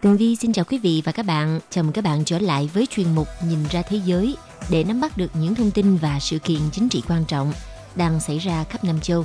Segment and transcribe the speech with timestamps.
[0.00, 1.60] Tường Vi xin chào quý vị và các bạn.
[1.70, 4.36] Chào mừng các bạn trở lại với chuyên mục Nhìn ra thế giới
[4.70, 7.52] để nắm bắt được những thông tin và sự kiện chính trị quan trọng
[7.96, 9.24] đang xảy ra khắp Nam châu.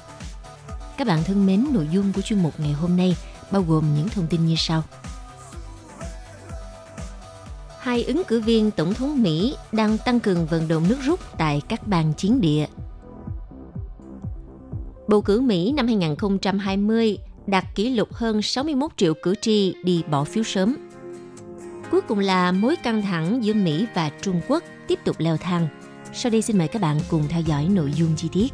[0.97, 3.17] Các bạn thân mến, nội dung của chuyên mục ngày hôm nay
[3.51, 4.83] bao gồm những thông tin như sau.
[7.79, 11.61] Hai ứng cử viên tổng thống Mỹ đang tăng cường vận động nước rút tại
[11.67, 12.65] các bang chiến địa.
[15.07, 20.23] Bầu cử Mỹ năm 2020 đạt kỷ lục hơn 61 triệu cử tri đi bỏ
[20.23, 20.77] phiếu sớm.
[21.91, 25.67] Cuối cùng là mối căng thẳng giữa Mỹ và Trung Quốc tiếp tục leo thang.
[26.13, 28.53] Sau đây xin mời các bạn cùng theo dõi nội dung chi tiết.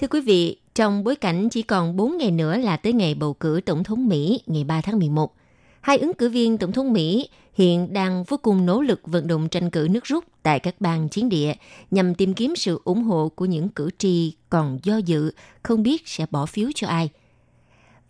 [0.00, 3.34] Thưa quý vị, trong bối cảnh chỉ còn 4 ngày nữa là tới ngày bầu
[3.34, 5.34] cử Tổng thống Mỹ ngày 3 tháng 11,
[5.82, 9.48] hai ứng cử viên Tổng thống Mỹ hiện đang vô cùng nỗ lực vận động
[9.48, 11.54] tranh cử nước rút tại các bang chiến địa
[11.90, 15.30] nhằm tìm kiếm sự ủng hộ của những cử tri còn do dự,
[15.62, 17.08] không biết sẽ bỏ phiếu cho ai.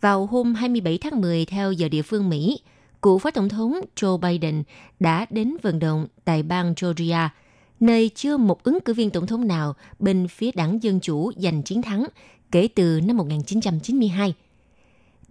[0.00, 2.60] Vào hôm 27 tháng 10 theo giờ địa phương Mỹ,
[3.02, 4.62] cựu phó tổng thống Joe Biden
[5.00, 7.34] đã đến vận động tại bang Georgia,
[7.80, 11.62] nơi chưa một ứng cử viên tổng thống nào bên phía đảng Dân Chủ giành
[11.62, 12.06] chiến thắng
[12.50, 14.34] kể từ năm 1992.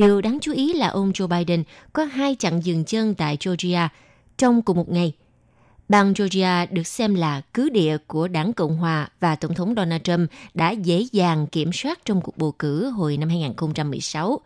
[0.01, 1.63] Điều đáng chú ý là ông Joe Biden
[1.93, 3.89] có hai chặng dừng chân tại Georgia
[4.37, 5.13] trong cùng một ngày.
[5.89, 10.01] Bang Georgia được xem là cứ địa của đảng Cộng Hòa và Tổng thống Donald
[10.03, 14.39] Trump đã dễ dàng kiểm soát trong cuộc bầu cử hồi năm 2016.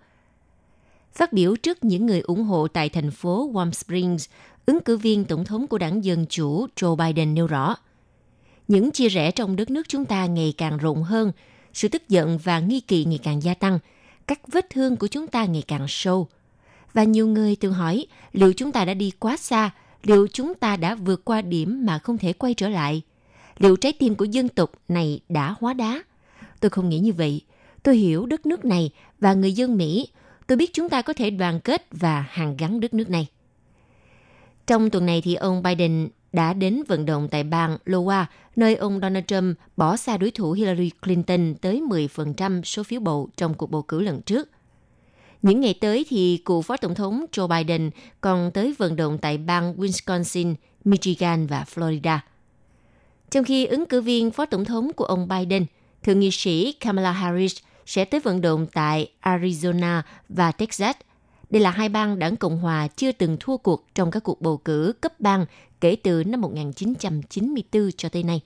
[1.13, 4.29] Phát biểu trước những người ủng hộ tại thành phố Warm Springs,
[4.66, 7.75] ứng cử viên tổng thống của đảng Dân Chủ Joe Biden nêu rõ,
[8.67, 11.31] những chia rẽ trong đất nước chúng ta ngày càng rộng hơn,
[11.73, 13.79] sự tức giận và nghi kỵ ngày càng gia tăng–
[14.27, 16.27] các vết thương của chúng ta ngày càng sâu.
[16.93, 19.71] Và nhiều người tự hỏi liệu chúng ta đã đi quá xa,
[20.03, 23.01] liệu chúng ta đã vượt qua điểm mà không thể quay trở lại.
[23.57, 26.03] Liệu trái tim của dân tộc này đã hóa đá?
[26.59, 27.41] Tôi không nghĩ như vậy.
[27.83, 30.07] Tôi hiểu đất nước này và người dân Mỹ.
[30.47, 33.27] Tôi biết chúng ta có thể đoàn kết và hàn gắn đất nước này.
[34.67, 38.25] Trong tuần này thì ông Biden đã đến vận động tại bang Iowa,
[38.56, 43.29] nơi ông Donald Trump bỏ xa đối thủ Hillary Clinton tới 10% số phiếu bầu
[43.38, 44.50] trong cuộc bầu cử lần trước.
[45.41, 47.90] Những ngày tới thì cựu phó tổng thống Joe Biden
[48.22, 52.18] còn tới vận động tại bang Wisconsin, Michigan và Florida.
[53.31, 55.66] Trong khi ứng cử viên phó tổng thống của ông Biden,
[56.03, 60.96] thượng nghị sĩ Kamala Harris sẽ tới vận động tại Arizona và Texas.
[61.50, 64.57] Đây là hai bang đảng Cộng hòa chưa từng thua cuộc trong các cuộc bầu
[64.57, 65.46] cử cấp bang
[65.85, 68.41] kể từ năm 1994 cho tới nay.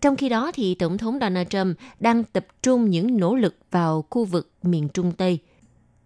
[0.00, 4.04] Trong khi đó, thì Tổng thống Donald Trump đang tập trung những nỗ lực vào
[4.10, 5.38] khu vực miền Trung Tây.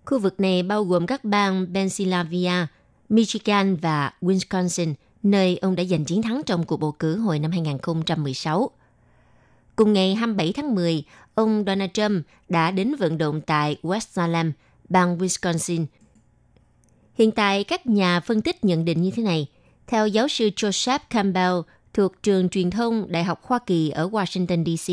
[0.04, 2.66] Khu vực này bao gồm các bang Pennsylvania,
[3.08, 7.50] Michigan và Wisconsin, nơi ông đã giành chiến thắng trong cuộc bầu cử hồi năm
[7.50, 8.70] 2016.
[9.76, 14.52] Cùng ngày 27 tháng 10, ông Donald Trump đã đến vận động tại West Salem,
[14.88, 15.86] bang Wisconsin.
[17.14, 19.48] Hiện tại, các nhà phân tích nhận định như thế này.
[19.86, 21.54] Theo giáo sư Joseph Campbell
[21.94, 24.92] thuộc trường truyền thông Đại học Hoa Kỳ ở Washington DC,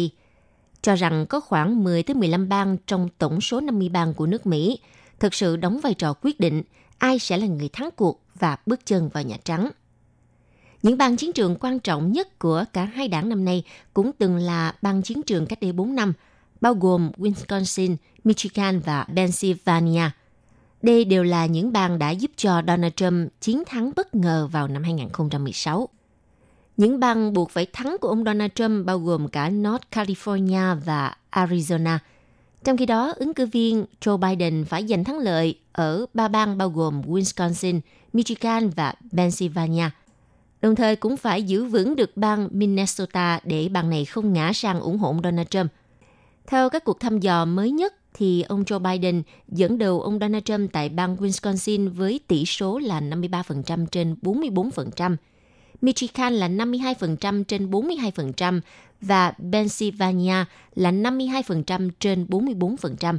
[0.81, 4.45] cho rằng có khoảng 10 tới 15 bang trong tổng số 50 bang của nước
[4.45, 4.79] Mỹ
[5.19, 6.63] thực sự đóng vai trò quyết định
[6.97, 9.69] ai sẽ là người thắng cuộc và bước chân vào Nhà Trắng.
[10.83, 13.63] Những bang chiến trường quan trọng nhất của cả hai đảng năm nay
[13.93, 16.13] cũng từng là bang chiến trường cách đây 4 năm,
[16.61, 20.09] bao gồm Wisconsin, Michigan và Pennsylvania–
[20.83, 24.67] đây đều là những bang đã giúp cho Donald Trump chiến thắng bất ngờ vào
[24.67, 25.89] năm 2016.
[26.77, 31.15] Những bang buộc phải thắng của ông Donald Trump bao gồm cả North California và
[31.31, 31.97] Arizona.
[32.63, 36.57] Trong khi đó, ứng cử viên Joe Biden phải giành thắng lợi ở ba bang
[36.57, 37.79] bao gồm Wisconsin,
[38.13, 39.89] Michigan và Pennsylvania.
[40.61, 44.79] Đồng thời cũng phải giữ vững được bang Minnesota để bang này không ngã sang
[44.79, 45.71] ủng hộ ông Donald Trump.
[46.47, 50.43] Theo các cuộc thăm dò mới nhất thì ông Joe Biden dẫn đầu ông Donald
[50.43, 55.15] Trump tại bang Wisconsin với tỷ số là 53% trên 44%,
[55.81, 58.61] Michigan là 52% trên 42%
[59.01, 60.45] và Pennsylvania
[60.75, 63.17] là 52% trên 44%.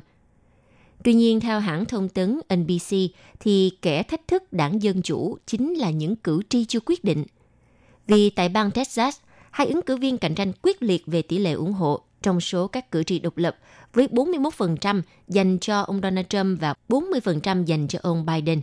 [1.04, 2.96] Tuy nhiên, theo hãng thông tấn NBC,
[3.40, 7.24] thì kẻ thách thức đảng Dân Chủ chính là những cử tri chưa quyết định.
[8.06, 9.16] Vì tại bang Texas,
[9.50, 12.66] hai ứng cử viên cạnh tranh quyết liệt về tỷ lệ ủng hộ trong số
[12.66, 13.56] các cử tri độc lập
[13.92, 18.60] với 41% dành cho ông Donald Trump và 40% dành cho ông Biden.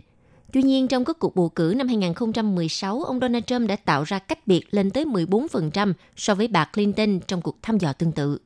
[0.52, 4.18] Tuy nhiên, trong các cuộc bầu cử năm 2016, ông Donald Trump đã tạo ra
[4.18, 8.38] cách biệt lên tới 14% so với bà Clinton trong cuộc thăm dò tương tự.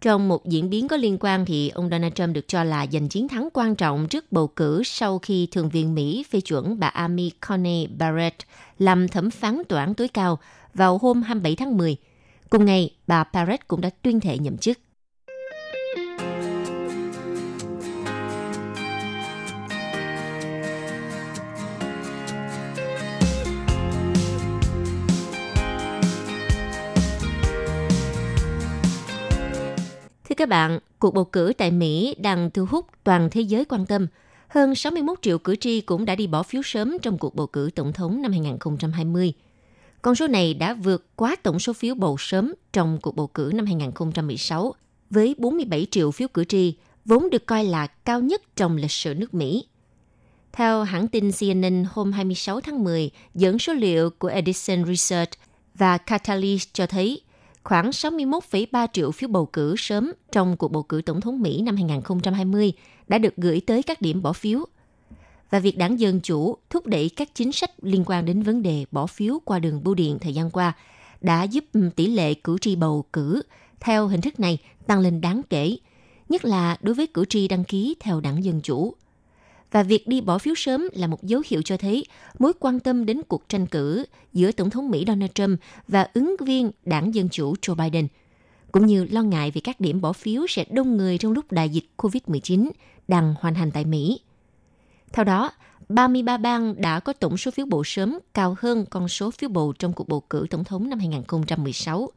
[0.00, 3.08] Trong một diễn biến có liên quan thì ông Donald Trump được cho là giành
[3.08, 6.86] chiến thắng quan trọng trước bầu cử sau khi Thượng viện Mỹ phê chuẩn bà
[6.86, 8.36] Amy Coney Barrett
[8.78, 10.38] làm thẩm phán tòa án tối cao
[10.74, 11.96] vào hôm 27 tháng 10.
[12.54, 14.78] Cùng ngày, bà Perez cũng đã tuyên thệ nhậm chức.
[30.28, 33.86] Thưa các bạn, cuộc bầu cử tại Mỹ đang thu hút toàn thế giới quan
[33.86, 34.06] tâm.
[34.48, 37.70] Hơn 61 triệu cử tri cũng đã đi bỏ phiếu sớm trong cuộc bầu cử
[37.74, 39.32] tổng thống năm 2020.
[40.04, 43.50] Con số này đã vượt quá tổng số phiếu bầu sớm trong cuộc bầu cử
[43.54, 44.74] năm 2016
[45.10, 46.74] với 47 triệu phiếu cử tri,
[47.04, 49.66] vốn được coi là cao nhất trong lịch sử nước Mỹ.
[50.52, 55.30] Theo hãng tin CNN hôm 26 tháng 10, dẫn số liệu của Edison Research
[55.74, 57.20] và Catalyst cho thấy
[57.62, 61.76] khoảng 61,3 triệu phiếu bầu cử sớm trong cuộc bầu cử tổng thống Mỹ năm
[61.76, 62.72] 2020
[63.08, 64.64] đã được gửi tới các điểm bỏ phiếu.
[65.54, 68.84] Và việc đảng Dân Chủ thúc đẩy các chính sách liên quan đến vấn đề
[68.90, 70.72] bỏ phiếu qua đường bưu điện thời gian qua
[71.20, 71.64] đã giúp
[71.96, 73.42] tỷ lệ cử tri bầu cử
[73.80, 75.76] theo hình thức này tăng lên đáng kể,
[76.28, 78.94] nhất là đối với cử tri đăng ký theo đảng Dân Chủ
[79.70, 82.04] và việc đi bỏ phiếu sớm là một dấu hiệu cho thấy
[82.38, 86.36] mối quan tâm đến cuộc tranh cử giữa Tổng thống Mỹ Donald Trump và ứng
[86.46, 88.08] viên đảng Dân Chủ Joe Biden,
[88.72, 91.68] cũng như lo ngại về các điểm bỏ phiếu sẽ đông người trong lúc đại
[91.68, 92.70] dịch COVID-19
[93.08, 94.20] đang hoàn hành tại Mỹ.
[95.14, 95.52] Theo đó,
[95.88, 99.72] 33 bang đã có tổng số phiếu bầu sớm cao hơn con số phiếu bầu
[99.78, 102.10] trong cuộc bầu cử tổng thống năm 2016.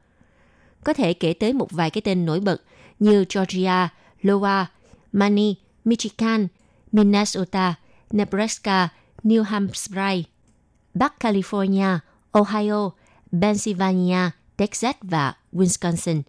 [0.84, 2.62] Có thể kể tới một vài cái tên nổi bật
[3.00, 3.90] như Georgia,
[4.24, 4.66] Iowa,
[5.12, 5.54] Maine,
[5.86, 6.48] Michigan,
[6.92, 7.74] Minnesota,
[8.12, 8.90] Nebraska,
[9.24, 10.24] New Hampshire,
[10.94, 12.00] Bắc California,
[12.32, 12.92] Ohio,
[13.42, 16.22] Pennsylvania, Texas và Wisconsin.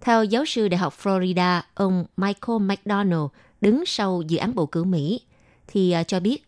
[0.00, 3.26] Theo giáo sư Đại học Florida, ông Michael McDonald
[3.60, 5.20] đứng sau dự án bầu cử Mỹ,
[5.66, 6.46] thì à, cho biết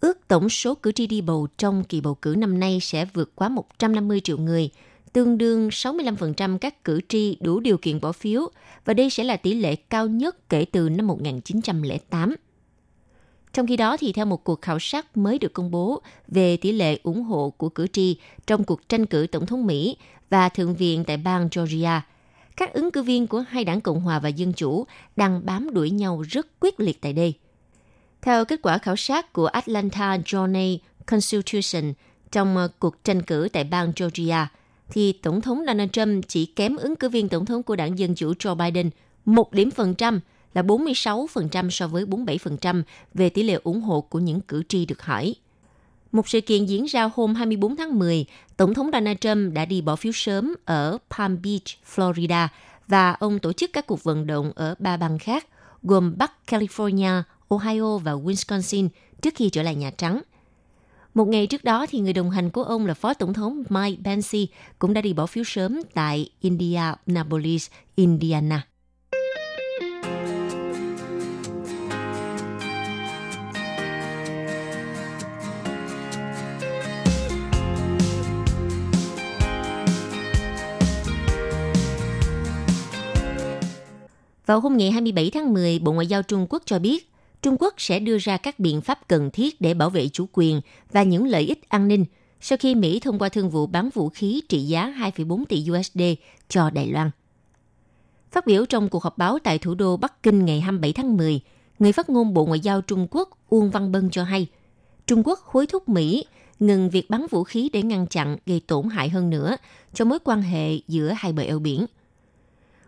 [0.00, 3.36] ước tổng số cử tri đi bầu trong kỳ bầu cử năm nay sẽ vượt
[3.36, 4.70] quá 150 triệu người,
[5.12, 8.50] tương đương 65% các cử tri đủ điều kiện bỏ phiếu
[8.84, 12.34] và đây sẽ là tỷ lệ cao nhất kể từ năm 1908.
[13.52, 16.72] Trong khi đó thì theo một cuộc khảo sát mới được công bố về tỷ
[16.72, 18.16] lệ ủng hộ của cử tri
[18.46, 19.96] trong cuộc tranh cử tổng thống Mỹ
[20.30, 22.06] và thượng viện tại bang Georgia,
[22.56, 24.86] các ứng cử viên của hai đảng Cộng hòa và Dân chủ
[25.16, 27.34] đang bám đuổi nhau rất quyết liệt tại đây.
[28.26, 31.92] Theo kết quả khảo sát của Atlanta Journal Constitution
[32.32, 34.48] trong ờ, cuộc tranh cử tại bang Georgia,
[34.88, 38.14] thì Tổng thống Donald Trump chỉ kém ứng cử viên Tổng thống của đảng Dân
[38.14, 38.90] Chủ Joe Biden
[39.24, 40.20] một điểm phần trăm
[40.54, 42.82] là 46% so với 47%
[43.14, 45.34] về tỷ lệ ủng hộ của những cử tri được hỏi.
[46.12, 48.24] Một sự kiện diễn ra hôm 24 tháng 10,
[48.56, 52.48] Tổng thống Donald Trump đã đi bỏ phiếu sớm ở Palm Beach, Florida
[52.88, 55.46] và ông tổ chức các cuộc vận động ở ba bang khác
[55.82, 57.22] gồm Bắc California,
[57.54, 58.88] Ohio và Wisconsin
[59.22, 60.22] trước khi trở lại Nhà Trắng–
[61.16, 64.02] một ngày trước đó thì người đồng hành của ông là Phó Tổng thống Mike
[64.04, 64.38] Pence
[64.78, 68.66] cũng đã đi bỏ phiếu sớm tại Indianapolis, Indiana.
[84.46, 87.10] Vào hôm ngày 27 tháng 10, Bộ Ngoại giao Trung Quốc cho biết
[87.46, 90.60] Trung Quốc sẽ đưa ra các biện pháp cần thiết để bảo vệ chủ quyền
[90.92, 92.04] và những lợi ích an ninh
[92.40, 96.00] sau khi Mỹ thông qua thương vụ bán vũ khí trị giá 2,4 tỷ USD
[96.48, 97.10] cho Đài Loan.
[98.32, 101.40] Phát biểu trong cuộc họp báo tại thủ đô Bắc Kinh ngày 27 tháng 10,
[101.78, 104.46] người phát ngôn Bộ Ngoại giao Trung Quốc Uông Văn Bân cho hay,
[105.06, 106.24] Trung Quốc hối thúc Mỹ
[106.58, 109.56] ngừng việc bắn vũ khí để ngăn chặn gây tổn hại hơn nữa
[109.94, 111.86] cho mối quan hệ giữa hai bờ eo biển.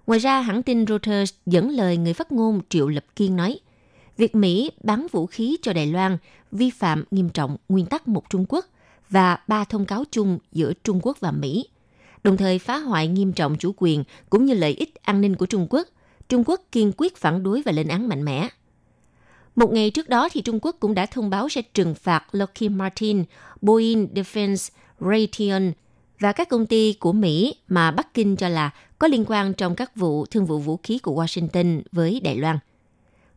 [0.07, 3.59] Ngoài ra, hãng tin Reuters dẫn lời người phát ngôn Triệu Lập Kiên nói,
[4.19, 6.19] việc Mỹ bán vũ khí cho Đài Loan
[6.53, 8.67] vi phạm nghiêm trọng nguyên tắc một Trung Quốc
[9.11, 11.69] và ba thông cáo chung giữa Trung Quốc và Mỹ,
[12.25, 15.47] đồng thời phá hoại nghiêm trọng chủ quyền cũng như lợi ích an ninh của
[15.47, 15.89] Trung Quốc.
[16.29, 18.49] Trung Quốc kiên quyết phản đối và lên án mạnh mẽ.
[19.57, 22.73] Một ngày trước đó thì Trung Quốc cũng đã thông báo sẽ trừng phạt Lockheed
[22.73, 23.25] Martin,
[23.61, 24.71] Boeing Defense,
[25.01, 25.73] Raytheon
[26.21, 29.75] và các công ty của Mỹ mà Bắc Kinh cho là có liên quan trong
[29.75, 32.59] các vụ thương vụ vũ khí của Washington với Đài Loan.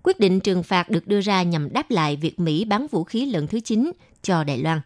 [0.03, 3.25] Quyết định trừng phạt được đưa ra nhằm đáp lại việc Mỹ bán vũ khí
[3.25, 3.91] lần thứ 9
[4.21, 4.81] cho Đài Loan.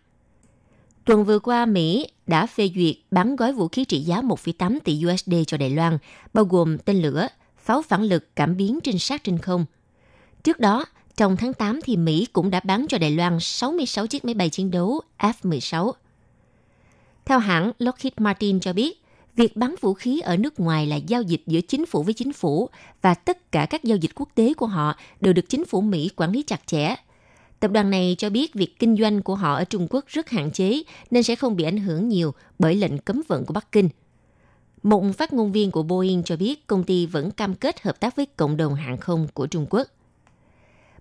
[1.05, 5.01] Tuần vừa qua, Mỹ đã phê duyệt bán gói vũ khí trị giá 1,8 tỷ
[5.07, 5.97] USD cho Đài Loan,
[6.33, 9.65] bao gồm tên lửa, pháo phản lực cảm biến trinh sát trên không.
[10.43, 10.85] Trước đó,
[11.17, 14.49] trong tháng 8 thì Mỹ cũng đã bán cho Đài Loan 66 chiếc máy bay
[14.49, 15.91] chiến đấu F-16.
[17.25, 19.04] Theo hãng Lockheed Martin cho biết,
[19.35, 22.33] việc bán vũ khí ở nước ngoài là giao dịch giữa chính phủ với chính
[22.33, 22.69] phủ
[23.01, 26.09] và tất cả các giao dịch quốc tế của họ đều được chính phủ Mỹ
[26.15, 26.95] quản lý chặt chẽ.
[27.59, 30.51] Tập đoàn này cho biết việc kinh doanh của họ ở Trung Quốc rất hạn
[30.51, 33.89] chế nên sẽ không bị ảnh hưởng nhiều bởi lệnh cấm vận của Bắc Kinh.
[34.83, 38.15] Một phát ngôn viên của Boeing cho biết công ty vẫn cam kết hợp tác
[38.15, 39.87] với cộng đồng hàng không của Trung Quốc.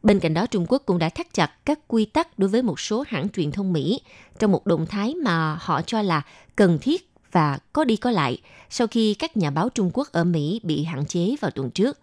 [0.02, 2.80] Bên cạnh đó, Trung Quốc cũng đã thắt chặt các quy tắc đối với một
[2.80, 4.00] số hãng truyền thông Mỹ
[4.38, 6.22] trong một động thái mà họ cho là
[6.56, 8.38] cần thiết và có đi có lại
[8.70, 11.98] sau khi các nhà báo Trung Quốc ở Mỹ bị hạn chế vào tuần trước.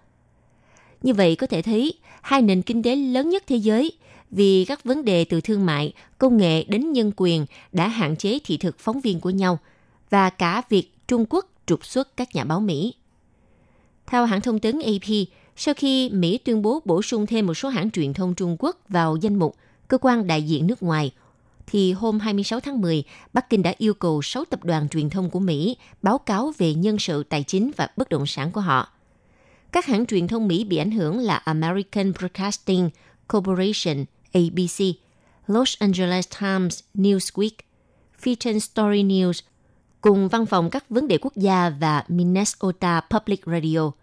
[1.01, 3.91] Như vậy có thể thấy, hai nền kinh tế lớn nhất thế giới
[4.31, 8.39] vì các vấn đề từ thương mại, công nghệ đến nhân quyền đã hạn chế
[8.43, 9.59] thị thực phóng viên của nhau
[10.09, 12.93] và cả việc Trung Quốc trục xuất các nhà báo Mỹ.
[14.07, 17.69] Theo hãng thông tấn AP, sau khi Mỹ tuyên bố bổ sung thêm một số
[17.69, 19.55] hãng truyền thông Trung Quốc vào danh mục
[19.87, 21.11] cơ quan đại diện nước ngoài,
[21.71, 25.29] thì hôm 26 tháng 10, Bắc Kinh đã yêu cầu 6 tập đoàn truyền thông
[25.29, 28.89] của Mỹ báo cáo về nhân sự tài chính và bất động sản của họ.
[29.71, 32.89] Các hãng truyền thông Mỹ bị ảnh hưởng là American Broadcasting
[33.27, 34.95] Corporation, ABC,
[35.47, 37.51] Los Angeles Times, Newsweek,
[38.23, 39.41] Featon Story News,
[40.01, 43.91] cùng văn phòng các vấn đề quốc gia và Minnesota Public Radio–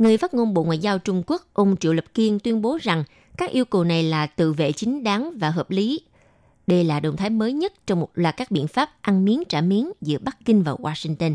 [0.00, 3.04] người phát ngôn Bộ Ngoại giao Trung Quốc ông Triệu Lập Kiên tuyên bố rằng
[3.36, 6.00] các yêu cầu này là tự vệ chính đáng và hợp lý.
[6.66, 9.60] Đây là động thái mới nhất trong một loạt các biện pháp ăn miếng trả
[9.60, 11.34] miếng giữa Bắc Kinh và Washington.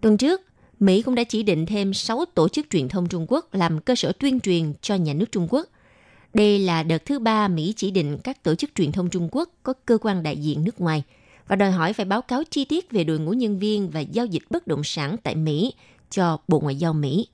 [0.00, 0.42] Tuần trước,
[0.80, 3.94] Mỹ cũng đã chỉ định thêm 6 tổ chức truyền thông Trung Quốc làm cơ
[3.94, 5.66] sở tuyên truyền cho nhà nước Trung Quốc.
[6.34, 9.50] Đây là đợt thứ ba Mỹ chỉ định các tổ chức truyền thông Trung Quốc
[9.62, 11.02] có cơ quan đại diện nước ngoài
[11.48, 14.26] và đòi hỏi phải báo cáo chi tiết về đội ngũ nhân viên và giao
[14.26, 15.72] dịch bất động sản tại Mỹ
[16.10, 17.26] cho Bộ Ngoại giao Mỹ.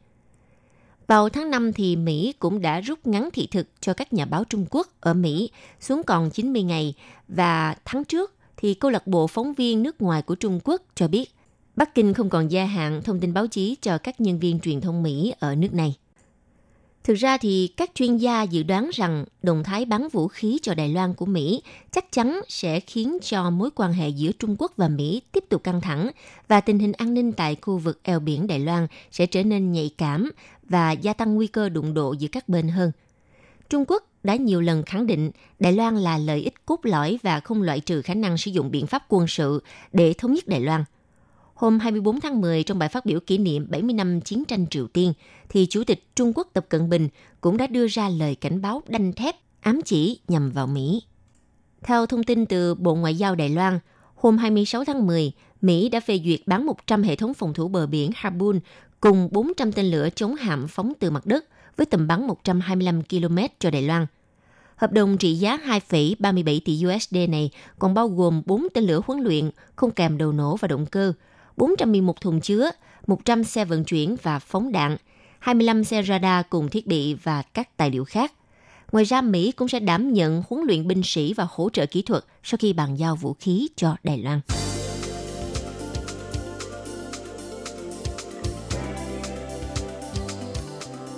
[1.12, 4.44] Vào tháng 5 thì Mỹ cũng đã rút ngắn thị thực cho các nhà báo
[4.44, 5.50] Trung Quốc ở Mỹ,
[5.80, 6.94] xuống còn 90 ngày
[7.28, 11.08] và tháng trước thì câu lạc bộ phóng viên nước ngoài của Trung Quốc cho
[11.08, 11.34] biết,
[11.76, 14.80] Bắc Kinh không còn gia hạn thông tin báo chí cho các nhân viên truyền
[14.80, 15.94] thông Mỹ ở nước này.
[17.04, 20.74] Thực ra thì các chuyên gia dự đoán rằng động thái bắn vũ khí cho
[20.74, 24.72] Đài Loan của Mỹ chắc chắn sẽ khiến cho mối quan hệ giữa Trung Quốc
[24.76, 26.10] và Mỹ tiếp tục căng thẳng
[26.48, 29.72] và tình hình an ninh tại khu vực eo biển Đài Loan sẽ trở nên
[29.72, 30.30] nhạy cảm
[30.68, 32.92] và gia tăng nguy cơ đụng độ giữa các bên hơn.
[33.70, 37.40] Trung Quốc đã nhiều lần khẳng định Đài Loan là lợi ích cốt lõi và
[37.40, 40.60] không loại trừ khả năng sử dụng biện pháp quân sự để thống nhất Đài
[40.60, 40.84] Loan.
[41.54, 44.86] Hôm 24 tháng 10, trong bài phát biểu kỷ niệm 70 năm chiến tranh Triều
[44.86, 45.12] Tiên,
[45.48, 47.08] thì Chủ tịch Trung Quốc Tập Cận Bình
[47.40, 51.02] cũng đã đưa ra lời cảnh báo đanh thép ám chỉ nhằm vào Mỹ.
[51.82, 53.78] Theo thông tin từ Bộ Ngoại giao Đài Loan,
[54.14, 57.86] hôm 26 tháng 10, Mỹ đã phê duyệt bán 100 hệ thống phòng thủ bờ
[57.86, 58.60] biển Harpoon
[59.00, 61.44] cùng 400 tên lửa chống hạm phóng từ mặt đất
[61.76, 64.06] với tầm bắn 125 km cho Đài Loan.
[64.76, 69.20] Hợp đồng trị giá 2,37 tỷ USD này còn bao gồm 4 tên lửa huấn
[69.20, 71.12] luyện không kèm đầu nổ và động cơ,
[71.56, 72.70] 411 thùng chứa,
[73.06, 74.96] 100 xe vận chuyển và phóng đạn,
[75.38, 78.32] 25 xe radar cùng thiết bị và các tài liệu khác.
[78.92, 82.02] Ngoài ra, Mỹ cũng sẽ đảm nhận huấn luyện binh sĩ và hỗ trợ kỹ
[82.02, 84.40] thuật sau khi bàn giao vũ khí cho Đài Loan.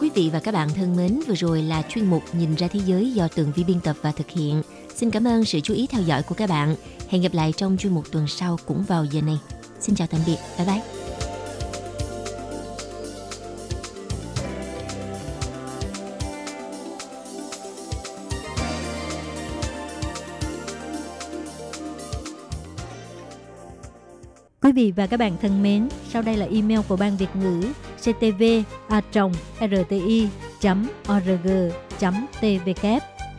[0.01, 2.81] Quý vị và các bạn thân mến, vừa rồi là chuyên mục Nhìn ra thế
[2.87, 4.63] giới do Tường Vi biên tập và thực hiện.
[4.95, 6.77] Xin cảm ơn sự chú ý theo dõi của các bạn.
[7.09, 9.39] Hẹn gặp lại trong chuyên mục tuần sau cũng vào giờ này.
[9.85, 10.37] Xin chào tạm biệt.
[10.59, 10.81] Bye bye.
[24.63, 27.63] Quý vị và các bạn thân mến, sau đây là email của Ban Việt ngữ
[27.99, 28.43] ctv
[28.89, 29.01] a
[29.61, 30.29] rti
[31.13, 31.49] org
[32.41, 32.87] tvk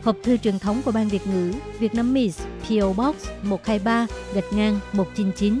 [0.02, 4.52] Hộp thư truyền thống của Ban Việt ngữ Việt Nam Miss PO Box 123 gạch
[4.52, 5.60] ngang 199